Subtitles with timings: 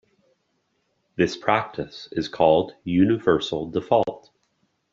[1.15, 4.31] This practice is called universal default.